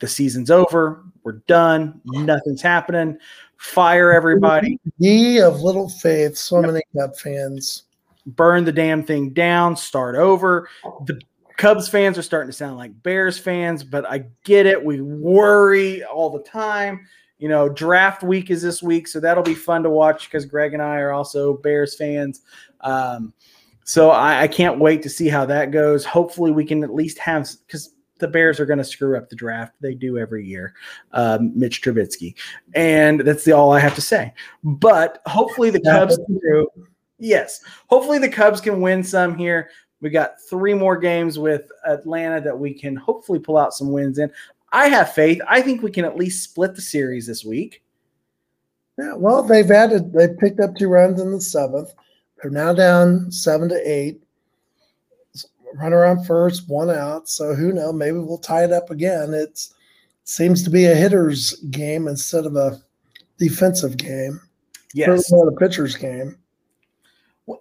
[0.00, 1.02] the season's over.
[1.22, 2.00] We're done.
[2.04, 3.18] Nothing's happening.
[3.56, 4.78] Fire everybody.
[4.98, 6.36] Ye of little faith.
[6.36, 7.84] So many Cub fans.
[8.26, 9.76] Burn the damn thing down.
[9.76, 10.68] Start over.
[11.06, 11.20] The
[11.60, 14.82] Cubs fans are starting to sound like Bears fans, but I get it.
[14.82, 17.06] We worry all the time.
[17.36, 20.72] You know, draft week is this week, so that'll be fun to watch because Greg
[20.72, 22.40] and I are also Bears fans.
[22.80, 23.34] Um,
[23.84, 26.02] so I, I, can't wait to see how that goes.
[26.02, 29.36] Hopefully, we can at least have because the Bears are going to screw up the
[29.36, 29.74] draft.
[29.82, 30.72] They do every year,
[31.12, 32.36] um, Mitch Trubisky,
[32.74, 34.32] and that's the all I have to say.
[34.64, 36.68] But hopefully, the Cubs do.
[37.18, 39.68] Yes, hopefully the Cubs can win some here.
[40.00, 44.18] We got three more games with Atlanta that we can hopefully pull out some wins
[44.18, 44.32] in.
[44.72, 45.40] I have faith.
[45.48, 47.82] I think we can at least split the series this week.
[48.98, 51.92] Yeah, well, they've added, they picked up two runs in the seventh.
[52.40, 54.22] They're now down seven to eight.
[55.74, 57.28] Runner on first, one out.
[57.28, 57.94] So who knows?
[57.94, 59.34] Maybe we'll tie it up again.
[59.34, 59.68] It
[60.24, 62.80] seems to be a hitter's game instead of a
[63.38, 64.40] defensive game.
[64.94, 66.36] Yes, a pitcher's game.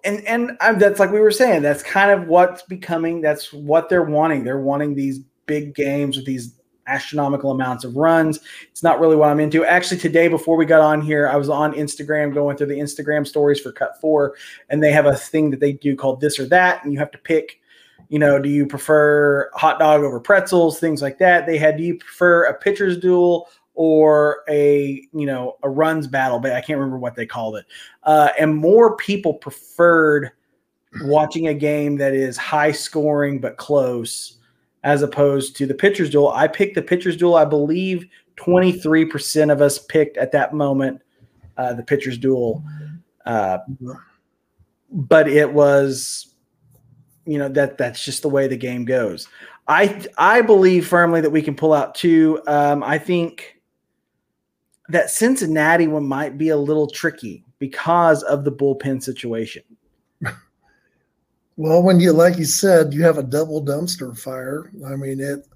[0.04, 1.62] And and I'm, that's like we were saying.
[1.62, 3.20] That's kind of what's becoming.
[3.20, 4.44] That's what they're wanting.
[4.44, 6.54] They're wanting these big games with these
[6.86, 8.40] astronomical amounts of runs.
[8.70, 9.64] It's not really what I'm into.
[9.64, 13.26] Actually, today before we got on here, I was on Instagram going through the Instagram
[13.26, 14.30] stories for Cut4,
[14.68, 17.12] and they have a thing that they do called this or that, and you have
[17.12, 17.60] to pick.
[18.08, 21.46] You know, do you prefer hot dog over pretzels, things like that?
[21.46, 23.48] They had, do you prefer a pitcher's duel
[23.82, 26.38] or a you know a runs battle?
[26.38, 27.64] But I can't remember what they called it.
[28.02, 30.32] Uh, and more people preferred
[31.04, 34.36] watching a game that is high scoring but close
[34.84, 36.28] as opposed to the pitcher's duel.
[36.28, 37.36] I picked the pitcher's duel.
[37.36, 41.00] I believe 23% of us picked at that moment
[41.56, 42.62] uh, the pitcher's duel.
[43.24, 43.58] Uh,
[44.90, 46.34] but it was,
[47.24, 49.26] you know, that that's just the way the game goes.
[49.68, 52.42] I I believe firmly that we can pull out two.
[52.46, 53.59] Um, I think
[54.90, 59.62] that Cincinnati one might be a little tricky because of the bullpen situation.
[61.56, 64.70] Well, when you like you said, you have a double dumpster fire.
[64.86, 65.46] I mean, it.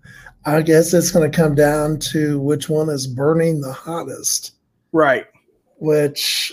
[0.44, 4.52] I guess it's going to come down to which one is burning the hottest.
[4.92, 5.24] Right.
[5.78, 6.52] Which,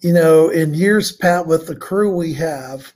[0.00, 2.92] you know, in years Pat, with the crew we have,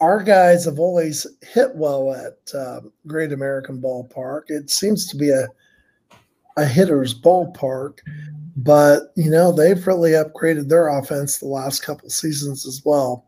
[0.00, 4.42] our guys have always hit well at uh, Great American Ballpark.
[4.46, 5.48] It seems to be a
[6.58, 8.00] a hitter's ballpark,
[8.56, 13.24] but you know they've really upgraded their offense the last couple seasons as well.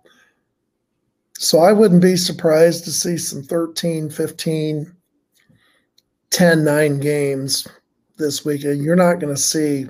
[1.38, 4.94] So I wouldn't be surprised to see some 13, 15
[6.30, 7.66] 10 9 games
[8.18, 8.84] this weekend.
[8.84, 9.86] You're not going to see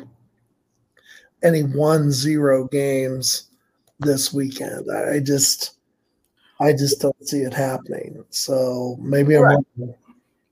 [1.42, 3.48] any 1 0 games
[3.98, 4.87] this weekend.
[4.90, 5.76] I just
[6.61, 8.22] I just don't see it happening.
[8.29, 9.57] So maybe I'm right.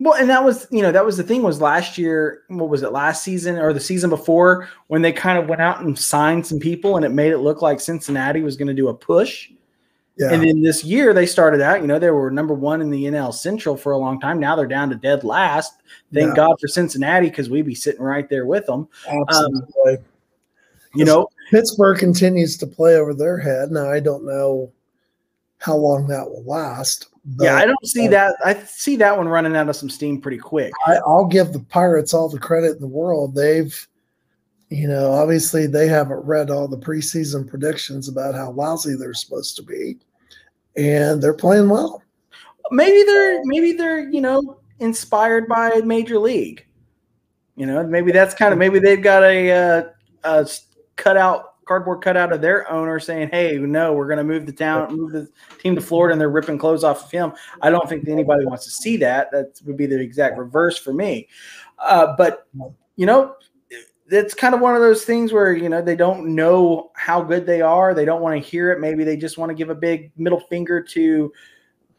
[0.01, 2.83] Well, and that was, you know, that was the thing was last year, what was
[2.83, 6.47] it, last season or the season before when they kind of went out and signed
[6.47, 9.51] some people and it made it look like Cincinnati was going to do a push.
[10.17, 10.33] Yeah.
[10.33, 13.05] And then this year they started out, you know, they were number one in the
[13.05, 14.39] NL Central for a long time.
[14.39, 15.75] Now they're down to dead last.
[16.13, 16.35] Thank yeah.
[16.37, 18.89] God for Cincinnati because we'd be sitting right there with them.
[19.09, 19.97] Absolutely.
[19.97, 20.05] Um,
[20.95, 23.71] you know, Pittsburgh continues to play over their head.
[23.71, 24.73] Now I don't know
[25.59, 27.09] how long that will last.
[27.37, 28.37] But, yeah, I don't see uh, that.
[28.43, 30.73] I see that one running out of some steam pretty quick.
[30.87, 33.35] I, will give the Pirates all the credit in the world.
[33.35, 33.87] They've,
[34.71, 39.57] you know, obviously they haven't read all the preseason predictions about how lousy they're supposed
[39.57, 39.99] to be,
[40.77, 42.03] and they're playing well.
[42.71, 46.65] Maybe they're maybe they're you know inspired by Major League.
[47.57, 49.83] You know, maybe that's kind of maybe they've got a, a, uh,
[50.25, 50.49] a
[50.97, 54.97] cutout cardboard cutout of their owner saying, "Hey, no, we're going to move the town,
[54.97, 55.29] move the
[55.59, 57.33] team to Florida," and they're ripping clothes off of him.
[57.63, 59.31] I don't think anybody wants to see that.
[59.31, 61.29] That would be the exact reverse for me.
[61.79, 62.49] Uh, but
[62.97, 63.37] you know,
[64.11, 67.47] it's kind of one of those things where you know they don't know how good
[67.47, 67.95] they are.
[67.95, 68.81] They don't want to hear it.
[68.81, 71.33] Maybe they just want to give a big middle finger to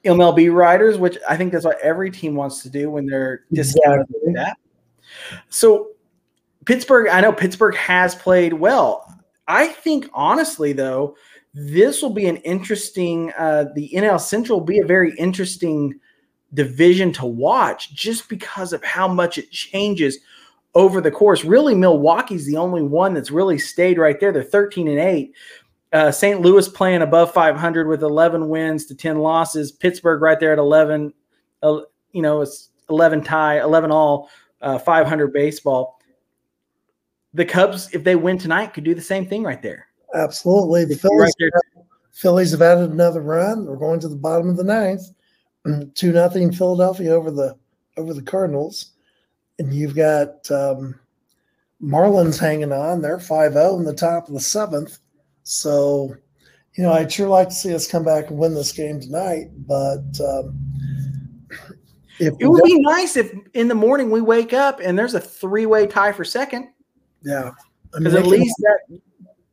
[0.04, 4.06] MLB writers, which I think that's what every team wants to do when they're discounting
[4.10, 4.34] exactly.
[4.34, 4.58] that.
[5.50, 5.90] So
[6.66, 9.09] Pittsburgh, I know Pittsburgh has played well.
[9.50, 11.18] I think honestly, though,
[11.54, 13.34] this will be an interesting.
[13.38, 16.00] Uh, the NL Central will be a very interesting
[16.54, 20.20] division to watch, just because of how much it changes
[20.76, 21.44] over the course.
[21.44, 24.32] Really, Milwaukee's the only one that's really stayed right there.
[24.32, 25.34] They're thirteen and eight.
[25.92, 26.40] Uh, St.
[26.42, 29.72] Louis playing above 500 with 11 wins to 10 losses.
[29.72, 31.12] Pittsburgh right there at 11.
[31.64, 31.80] Uh,
[32.12, 34.30] you know, it's 11 tie, 11 all,
[34.62, 35.99] uh, 500 baseball
[37.34, 39.88] the Cubs, if they win tonight, could do the same thing right there.
[40.16, 40.86] Absolutely.
[40.86, 43.66] The Phillies, right Phillies have added another run.
[43.66, 45.04] We're going to the bottom of the ninth.
[45.96, 47.56] Two nothing Philadelphia over the
[47.98, 48.92] over the Cardinals.
[49.60, 51.00] And you've got um,
[51.82, 53.02] Marlins hanging on.
[53.02, 55.00] They're 5 0 in the top of the seventh.
[55.44, 56.16] So,
[56.76, 59.48] you know, I'd sure like to see us come back and win this game tonight.
[59.68, 60.58] But um,
[62.20, 65.66] it would be nice if in the morning we wake up and there's a three
[65.66, 66.70] way tie for second.
[67.22, 67.52] Yeah.
[67.92, 69.00] Because at least that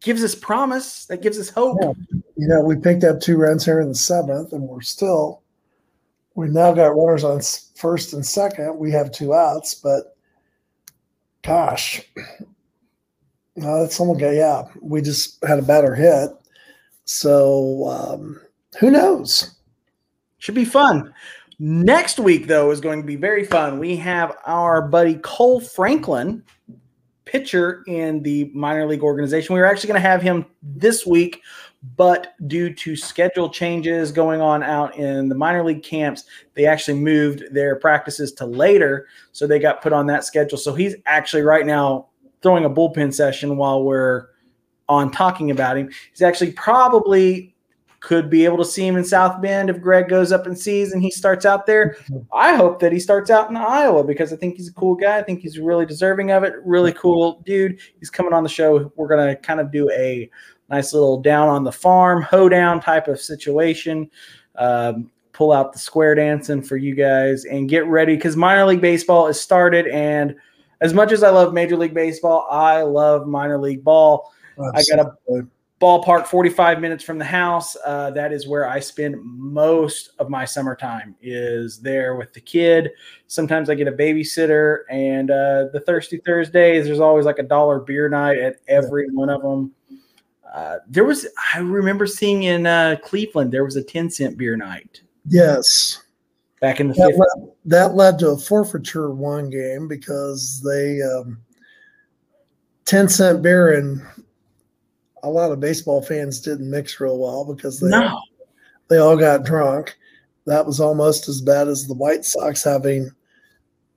[0.01, 1.79] gives us promise, that gives us hope.
[1.81, 1.93] Yeah.
[2.37, 5.43] You know, we picked up two runs here in the seventh, and we're still,
[6.35, 7.41] we now got runners on
[7.77, 8.77] first and second.
[8.77, 10.17] We have two outs, but
[11.43, 12.03] gosh,
[13.57, 16.31] no, that's someone got, yeah, we just had a better hit.
[17.07, 18.41] So um,
[18.79, 19.57] who knows?
[20.39, 21.15] Should be fun.
[21.59, 23.79] Next week, though, is going to be very fun.
[23.79, 26.43] We have our buddy Cole Franklin
[27.27, 29.55] pitcher in the minor league organization.
[29.55, 31.43] We were actually going to have him this week,
[31.97, 36.99] but due to schedule changes going on out in the minor league camps, they actually
[36.99, 39.09] moved their practices to later.
[39.33, 40.57] So they got put on that schedule.
[40.57, 42.07] So he's actually right now
[42.43, 44.29] throwing a bullpen session while we're
[44.89, 45.91] on talking about him.
[46.13, 47.56] He's actually probably
[48.07, 50.93] could be able to see him in South Bend if Greg goes up and sees
[50.93, 51.97] and he starts out there.
[52.33, 55.19] I hope that he starts out in Iowa because I think he's a cool guy.
[55.19, 56.55] I think he's really deserving of it.
[56.65, 57.81] Really cool dude.
[57.99, 58.93] He's coming on the show.
[58.95, 60.31] We're going to kind of do a
[60.71, 64.09] nice little down on the farm, hoedown type of situation.
[64.55, 68.81] Um, pull out the square dancing for you guys and get ready because minor league
[68.81, 69.89] baseball is started.
[69.89, 70.37] And
[70.81, 74.33] as much as I love Major League Baseball, I love minor league ball.
[74.59, 74.95] Absolutely.
[74.95, 75.47] I got a
[75.81, 80.45] ballpark 45 minutes from the house uh, that is where i spend most of my
[80.45, 82.91] summertime is there with the kid.
[83.27, 87.81] Sometimes i get a babysitter and uh, the thirsty thursdays there's always like a dollar
[87.81, 89.73] beer night at every one of them
[90.55, 94.57] uh, there was i remember seeing in uh, cleveland there was a 10 cent beer
[94.57, 95.03] night.
[95.29, 96.03] Yes.
[96.61, 101.39] Back in the that, led, that led to a forfeiture one game because they um,
[102.87, 104.01] 10 cent beer and
[105.23, 108.21] a lot of baseball fans didn't mix real well because they no.
[108.89, 109.97] they all got drunk.
[110.47, 113.11] That was almost as bad as the White Sox having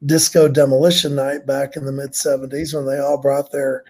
[0.05, 3.83] disco demolition night back in the mid 70s when they all brought their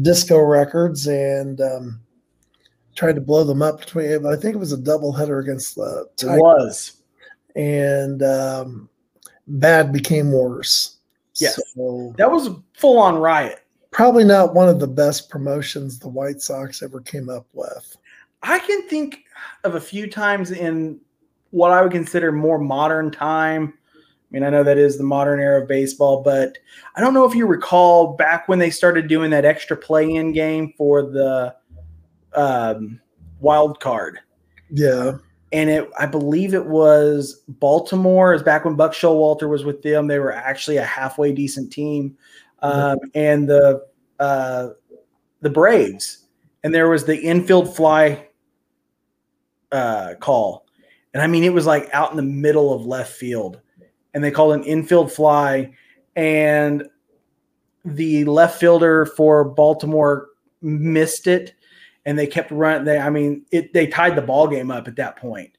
[0.00, 2.00] disco records and um,
[2.96, 6.08] tried to blow them up between but I think it was a doubleheader against the
[6.16, 6.36] Tigers.
[6.36, 6.92] It was.
[7.54, 8.88] And um,
[9.46, 10.98] bad became worse.
[11.36, 11.60] Yes.
[11.74, 13.63] So, that was a full on riot
[13.94, 17.96] probably not one of the best promotions the White Sox ever came up with.
[18.42, 19.24] I can think
[19.64, 21.00] of a few times in
[21.50, 23.72] what I would consider more modern time
[24.34, 26.58] I mean, I know that is the modern era of baseball, but
[26.96, 30.74] I don't know if you recall back when they started doing that extra play-in game
[30.76, 31.54] for the
[32.34, 33.00] um,
[33.38, 34.18] wild card.
[34.70, 35.18] Yeah.
[35.52, 38.34] And it, I believe it was Baltimore.
[38.34, 40.08] Is back when Buck Showalter was with them.
[40.08, 42.16] They were actually a halfway decent team,
[42.64, 43.86] um, and the
[44.18, 44.70] uh,
[45.40, 46.26] the Braves.
[46.62, 48.28] And there was the infield fly
[49.70, 50.66] uh, call,
[51.12, 53.60] and I mean it was like out in the middle of left field,
[54.14, 55.72] and they called an infield fly,
[56.16, 56.84] and
[57.84, 60.28] the left fielder for Baltimore
[60.62, 61.54] missed it,
[62.06, 62.84] and they kept running.
[62.84, 63.74] They, I mean, it.
[63.74, 65.50] They tied the ball game up at that point.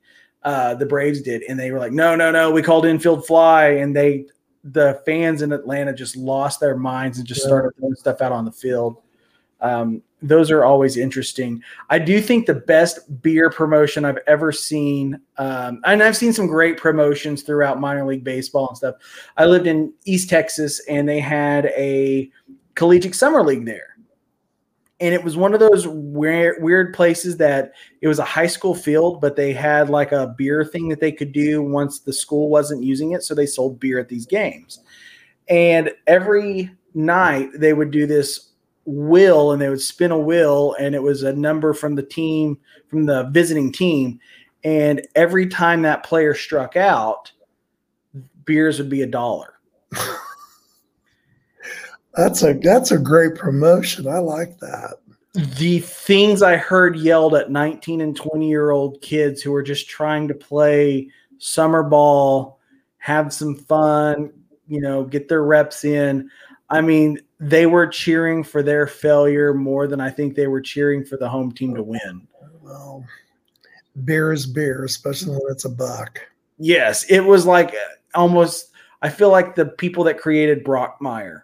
[0.42, 3.68] Uh, the Braves did, and they were like, "No, no, no, we called infield fly,"
[3.68, 4.26] and they,
[4.66, 8.46] the fans in Atlanta, just lost their minds and just started throwing stuff out on
[8.46, 9.02] the field.
[9.62, 11.62] Um, those are always interesting.
[11.90, 16.48] I do think the best beer promotion I've ever seen, um, and I've seen some
[16.48, 18.96] great promotions throughout minor league baseball and stuff.
[19.38, 22.30] I lived in East Texas, and they had a
[22.74, 23.95] collegiate summer league there
[25.00, 28.74] and it was one of those weird, weird places that it was a high school
[28.74, 32.50] field, but they had like a beer thing that they could do once the school
[32.50, 33.24] wasn't using it.
[33.24, 34.80] So they sold beer at these games.
[35.50, 38.52] And every night they would do this
[38.86, 42.58] wheel and they would spin a wheel, and it was a number from the team,
[42.88, 44.20] from the visiting team.
[44.64, 47.32] And every time that player struck out,
[48.46, 49.55] beers would be a dollar.
[52.16, 54.08] That's a that's a great promotion.
[54.08, 54.96] I like that.
[55.34, 59.90] The things I heard yelled at 19 and 20 year old kids who are just
[59.90, 61.10] trying to play
[61.40, 62.60] summer ball,
[63.00, 64.32] have some fun,
[64.68, 66.30] you know, get their reps in.
[66.70, 71.04] I mean, they were cheering for their failure more than I think they were cheering
[71.04, 72.28] for the home team to win.
[72.62, 73.06] Well,
[74.06, 76.22] beer is beer, especially when it's a buck.
[76.58, 78.72] Yes, it was like uh, almost.
[79.02, 81.42] I feel like the people that created Brockmire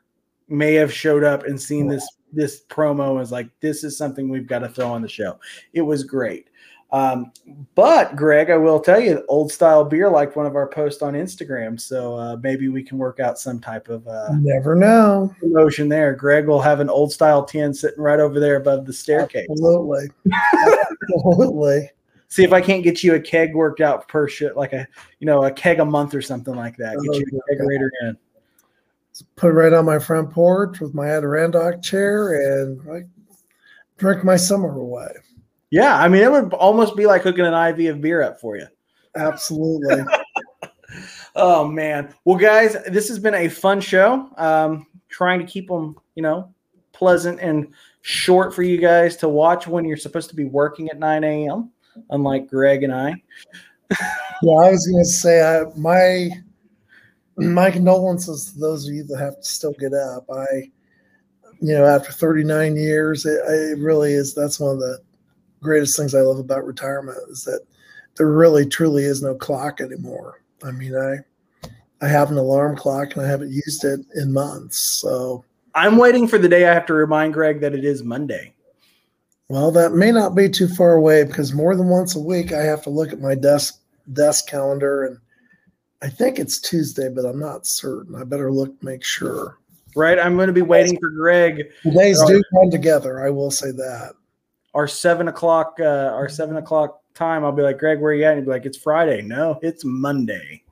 [0.51, 4.29] may have showed up and seen this this promo and was like, "This is something
[4.29, 5.39] we've got to throw on the show."
[5.73, 6.49] It was great.
[6.91, 7.31] Um,
[7.73, 11.13] but Greg, I will tell you, old style beer liked one of our posts on
[11.13, 15.87] Instagram, so uh, maybe we can work out some type of uh, never know promotion
[15.87, 16.13] there.
[16.13, 19.47] Greg will have an old style tin sitting right over there above the staircase.
[19.49, 20.09] Absolutely,
[21.13, 21.89] absolutely.
[22.27, 24.85] See if I can't get you a keg worked out per shit, like a
[25.19, 26.97] you know a keg a month or something like that.
[26.97, 28.17] Get you a kegerator in
[29.35, 33.03] put it right on my front porch with my Adirondack chair and I
[33.97, 35.09] drink my summer away.
[35.69, 38.57] Yeah, I mean, it would almost be like hooking an IV of beer up for
[38.57, 38.67] you.
[39.15, 40.03] Absolutely.
[41.35, 42.13] oh man.
[42.25, 44.29] Well, guys, this has been a fun show.
[44.37, 46.53] Um, trying to keep them, you know,
[46.93, 47.67] pleasant and
[48.01, 51.71] short for you guys to watch when you're supposed to be working at 9 a.m.
[52.09, 53.15] Unlike Greg and I.
[54.41, 56.29] yeah, I was going to say I, my
[57.37, 60.25] my condolences to those of you that have to still get up.
[60.29, 60.71] I,
[61.59, 64.33] you know, after 39 years, it, it really is.
[64.33, 64.99] That's one of the
[65.61, 67.61] greatest things I love about retirement is that
[68.17, 70.41] there really truly is no clock anymore.
[70.63, 71.17] I mean, I
[72.03, 74.79] I have an alarm clock and I haven't used it in months.
[74.79, 78.53] So I'm waiting for the day I have to remind Greg that it is Monday.
[79.49, 82.63] Well, that may not be too far away because more than once a week I
[82.63, 83.79] have to look at my desk
[84.13, 85.17] desk calendar and
[86.01, 88.15] I think it's Tuesday, but I'm not certain.
[88.15, 89.59] I better look, make sure.
[89.95, 90.17] Right.
[90.17, 91.71] I'm going to be waiting for Greg.
[91.83, 93.25] The days do come together.
[93.25, 94.13] I will say that.
[94.73, 95.83] Our seven o'clock, uh,
[96.13, 98.31] our seven o'clock time, I'll be like, Greg, where are you at?
[98.31, 99.21] And he'll be like, it's Friday.
[99.21, 100.63] No, it's Monday.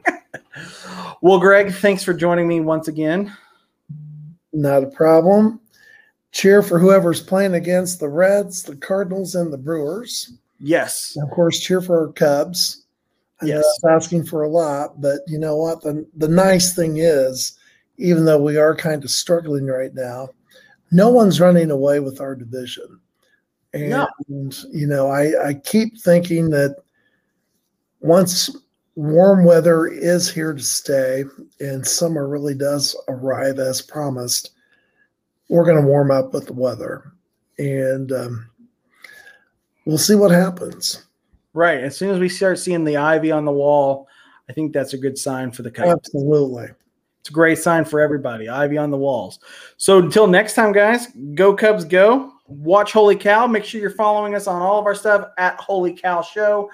[1.20, 3.36] well, Greg, thanks for joining me once again.
[4.52, 5.60] Not a problem.
[6.32, 10.32] Cheer for whoever's playing against the Reds, the Cardinals, and the Brewers.
[10.58, 11.16] Yes.
[11.22, 12.85] of course, cheer for our Cubs.
[13.42, 13.64] Yes.
[13.88, 15.82] asking for a lot, but you know what?
[15.82, 17.58] The, the nice thing is,
[17.98, 20.28] even though we are kind of struggling right now,
[20.90, 23.00] no one's running away with our division.
[23.72, 24.06] And, no.
[24.72, 26.76] you know, I, I keep thinking that
[28.00, 28.56] once
[28.94, 31.24] warm weather is here to stay
[31.60, 34.52] and summer really does arrive as promised,
[35.48, 37.12] we're going to warm up with the weather.
[37.58, 38.50] And um,
[39.84, 41.05] we'll see what happens.
[41.56, 41.82] Right.
[41.82, 44.08] As soon as we start seeing the ivy on the wall,
[44.46, 45.90] I think that's a good sign for the Cubs.
[45.90, 46.66] Absolutely.
[47.20, 48.46] It's a great sign for everybody.
[48.46, 49.38] Ivy on the walls.
[49.78, 52.30] So until next time, guys, go Cubs go.
[52.46, 53.46] Watch Holy Cow.
[53.46, 56.70] Make sure you're following us on all of our stuff at Holy Cow Show.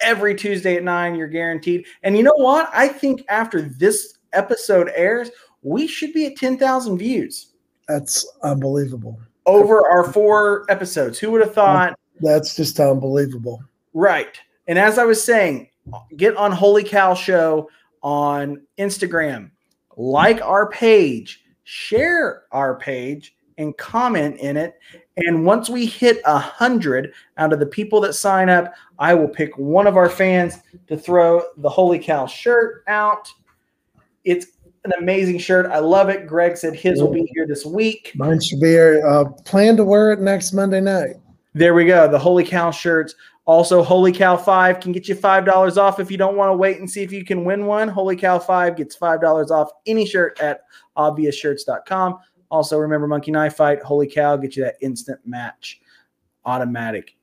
[0.00, 1.86] Every Tuesday at 9, you're guaranteed.
[2.02, 2.68] And you know what?
[2.74, 5.30] I think after this episode airs,
[5.62, 7.54] we should be at 10,000 views.
[7.88, 9.18] That's unbelievable.
[9.46, 11.18] Over our four episodes.
[11.18, 11.98] Who would have thought?
[12.20, 13.62] That's just unbelievable.
[13.98, 14.40] Right.
[14.68, 15.70] And as I was saying,
[16.16, 17.68] get on Holy Cow Show
[18.00, 19.50] on Instagram.
[19.96, 24.78] Like our page, share our page, and comment in it.
[25.16, 29.26] And once we hit a hundred out of the people that sign up, I will
[29.26, 33.28] pick one of our fans to throw the Holy Cow shirt out.
[34.22, 34.46] It's
[34.84, 35.66] an amazing shirt.
[35.66, 36.28] I love it.
[36.28, 38.12] Greg said his will be here this week.
[38.14, 39.04] Mine should be here.
[39.04, 41.16] Uh, plan to wear it next Monday night.
[41.54, 42.08] There we go.
[42.08, 43.14] The Holy Cow shirts.
[43.44, 46.78] Also, Holy Cow 5 can get you $5 off if you don't want to wait
[46.78, 47.88] and see if you can win one.
[47.88, 50.60] Holy Cow 5 gets $5 off any shirt at
[50.98, 52.18] obviousshirts.com.
[52.50, 55.80] Also, remember Monkey Knife Fight, Holy Cow, get you that instant match
[56.44, 57.16] automatic.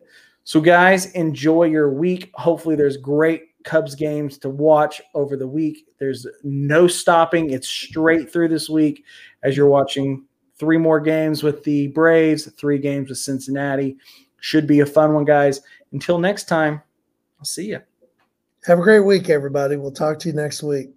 [0.43, 2.31] So, guys, enjoy your week.
[2.35, 5.87] Hopefully, there's great Cubs games to watch over the week.
[5.99, 9.03] There's no stopping, it's straight through this week
[9.43, 10.23] as you're watching
[10.57, 13.97] three more games with the Braves, three games with Cincinnati.
[14.39, 15.61] Should be a fun one, guys.
[15.91, 16.81] Until next time,
[17.39, 17.81] I'll see you.
[18.65, 19.75] Have a great week, everybody.
[19.75, 20.94] We'll talk to you next week.